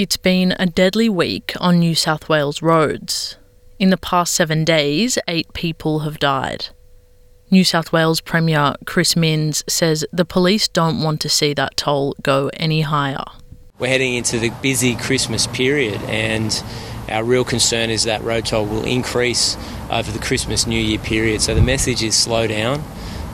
[0.00, 3.36] It's been a deadly week on New South Wales roads.
[3.78, 6.68] In the past seven days, eight people have died.
[7.50, 12.16] New South Wales Premier Chris Minns says the police don't want to see that toll
[12.22, 13.22] go any higher.
[13.78, 16.64] We're heading into the busy Christmas period, and
[17.10, 19.58] our real concern is that road toll will increase
[19.90, 21.42] over the Christmas New Year period.
[21.42, 22.82] So the message is slow down.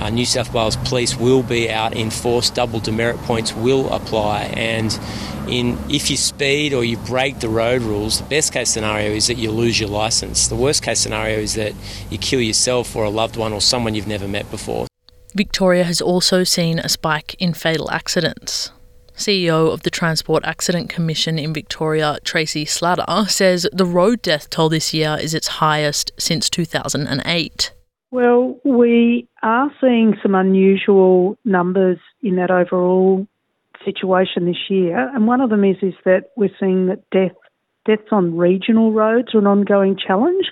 [0.00, 4.44] Uh, New South Wales Police will be out in force, double demerit points will apply,
[4.56, 4.98] and
[5.46, 9.26] in if you speed or you break the road rules, the best case scenario is
[9.26, 10.48] that you lose your license.
[10.48, 11.74] The worst case scenario is that
[12.08, 14.86] you kill yourself or a loved one or someone you've never met before.
[15.34, 18.72] Victoria has also seen a spike in fatal accidents.
[19.16, 24.70] CEO of the Transport Accident Commission in Victoria, Tracey Slatter, says the road death toll
[24.70, 27.72] this year is its highest since 2008.
[28.12, 33.26] Well, we are seeing some unusual numbers in that overall
[33.84, 37.36] situation this year, and one of them is is that we're seeing that death
[37.86, 40.46] deaths on regional roads are an ongoing challenge,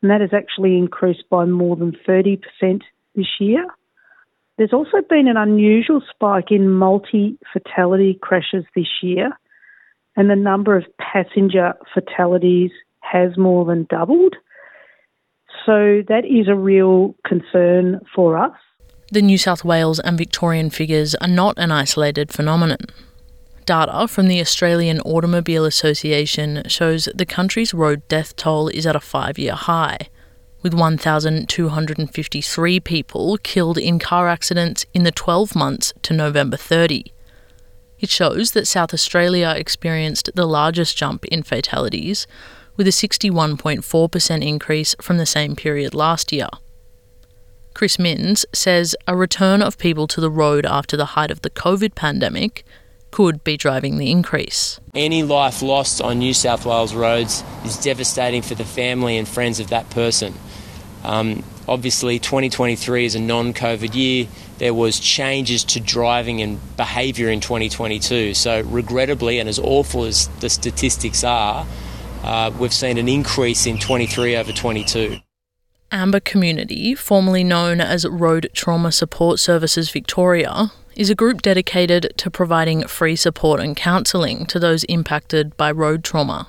[0.00, 2.82] and that has actually increased by more than thirty percent
[3.14, 3.66] this year.
[4.56, 9.30] There's also been an unusual spike in multi fatality crashes this year,
[10.16, 12.70] and the number of passenger fatalities
[13.00, 14.36] has more than doubled.
[15.66, 18.52] So that is a real concern for us.
[19.10, 22.78] The New South Wales and Victorian figures are not an isolated phenomenon.
[23.64, 29.00] Data from the Australian Automobile Association shows the country's road death toll is at a
[29.00, 30.08] five year high,
[30.62, 37.12] with 1,253 people killed in car accidents in the 12 months to November 30.
[38.00, 42.26] It shows that South Australia experienced the largest jump in fatalities,
[42.76, 46.48] with a 61.4% increase from the same period last year.
[47.74, 51.50] Chris Minns says a return of people to the road after the height of the
[51.50, 52.64] COVID pandemic
[53.10, 54.80] could be driving the increase.
[54.94, 59.60] Any life lost on New South Wales roads is devastating for the family and friends
[59.60, 60.34] of that person.
[61.04, 64.26] Um, obviously, 2023 is a non-COVID year.
[64.58, 68.34] There was changes to driving and behaviour in 2022.
[68.34, 71.66] So, regrettably, and as awful as the statistics are,
[72.24, 75.18] uh, we've seen an increase in 23 over 22.
[75.92, 82.30] Amber Community, formerly known as Road Trauma Support Services Victoria, is a group dedicated to
[82.30, 86.48] providing free support and counselling to those impacted by road trauma.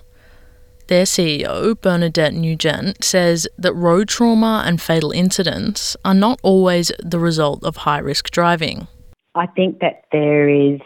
[0.88, 7.20] Their CEO, Bernadette Nugent, says that road trauma and fatal incidents are not always the
[7.20, 8.88] result of high risk driving.
[9.34, 10.80] I think that there is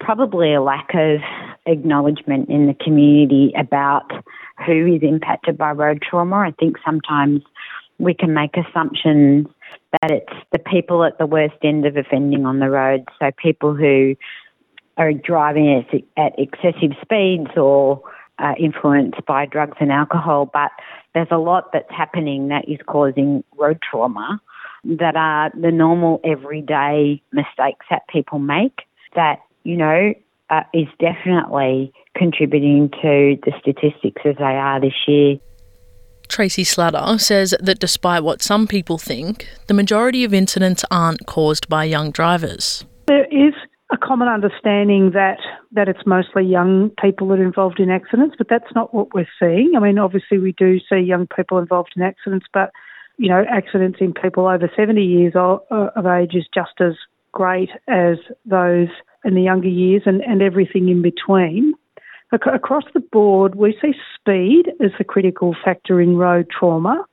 [0.00, 1.20] probably a lack of
[1.66, 4.10] acknowledgement in the community about
[4.66, 6.36] who is impacted by road trauma.
[6.36, 7.42] I think sometimes
[7.98, 9.46] we can make assumptions
[10.00, 13.74] that it's the people at the worst end of offending on the road, so people
[13.74, 14.16] who
[14.96, 15.84] are driving
[16.16, 18.02] at, excessive speeds or
[18.38, 20.70] uh, influenced by drugs and alcohol, but
[21.14, 24.40] there's a lot that's happening that is causing road trauma
[24.84, 28.80] that are the normal everyday mistakes that people make
[29.14, 30.14] that, you know,
[30.50, 35.36] uh, is definitely contributing to the statistics as they are this year.
[36.28, 41.68] Tracey Slatter says that despite what some people think, the majority of incidents aren't caused
[41.68, 42.84] by young drivers.
[43.08, 43.54] There is
[43.92, 45.38] a common understanding that
[45.72, 49.28] that it's mostly young people that are involved in accidents, but that's not what we're
[49.40, 49.72] seeing.
[49.76, 52.70] I mean, obviously we do see young people involved in accidents, but
[53.18, 56.94] you know, accidents in people over 70 years of age is just as
[57.32, 58.88] great as those
[59.24, 61.74] in the younger years and, and everything in between.
[62.32, 67.04] Across the board, we see speed as the critical factor in road trauma,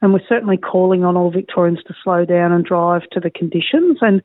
[0.00, 3.98] and we're certainly calling on all Victorians to slow down and drive to the conditions.
[4.00, 4.22] And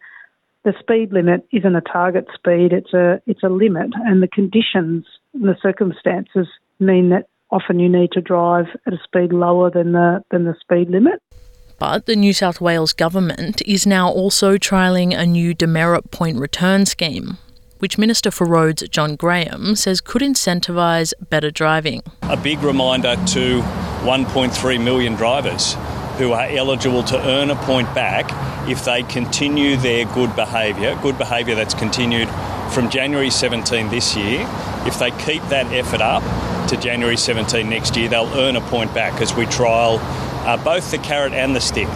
[0.63, 5.05] the speed limit isn't a target speed; it's a it's a limit, and the conditions
[5.33, 6.47] and the circumstances
[6.79, 10.55] mean that often you need to drive at a speed lower than the than the
[10.59, 11.21] speed limit.
[11.79, 16.87] But the New South Wales government is now also trialling a new demerit point return
[16.87, 17.37] scheme,
[17.77, 22.01] which Minister for Roads John Graham says could incentivise better driving.
[22.23, 25.75] A big reminder to 1.3 million drivers
[26.17, 28.25] who are eligible to earn a point back
[28.67, 32.27] if they continue their good behaviour, good behaviour that's continued
[32.71, 34.47] from January 17 this year.
[34.87, 36.23] If they keep that effort up
[36.69, 39.99] to January 17 next year, they'll earn a point back as we trial
[40.47, 41.87] uh, both the carrot and the stick.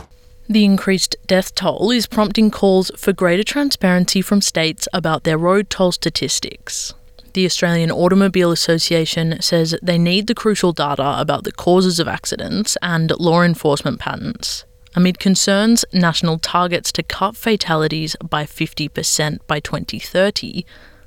[0.48, 5.69] The increased death toll is prompting calls for greater transparency from states about their road
[5.69, 6.94] toll statistics.
[7.33, 12.77] The Australian Automobile Association says they need the crucial data about the causes of accidents
[12.81, 20.65] and law enforcement patterns, amid concerns national targets to cut fatalities by 50% by 2030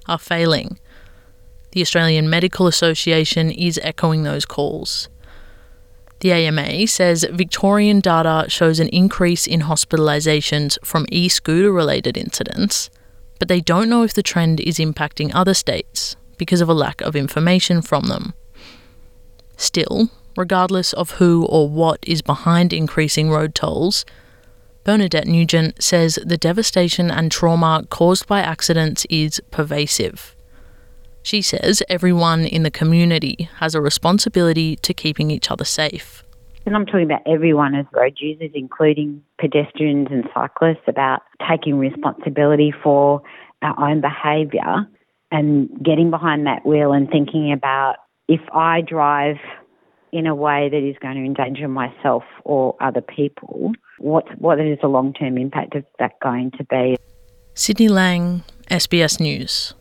[0.08, 0.78] are failing.
[1.72, 5.10] The Australian Medical Association is echoing those calls.
[6.24, 12.88] The AMA says Victorian data shows an increase in hospitalisations from e scooter related incidents,
[13.38, 17.02] but they don't know if the trend is impacting other states because of a lack
[17.02, 18.32] of information from them.
[19.58, 24.06] Still, regardless of who or what is behind increasing road tolls,
[24.82, 30.34] Bernadette Nugent says the devastation and trauma caused by accidents is pervasive.
[31.24, 36.22] She says everyone in the community has a responsibility to keeping each other safe.
[36.66, 42.74] And I'm talking about everyone as road users, including pedestrians and cyclists, about taking responsibility
[42.82, 43.22] for
[43.62, 44.86] our own behaviour
[45.32, 47.96] and getting behind that wheel and thinking about
[48.28, 49.36] if I drive
[50.12, 54.78] in a way that is going to endanger myself or other people, what what is
[54.82, 56.96] the long term impact of that going to be?
[57.54, 59.74] Sydney Lang, SBS News.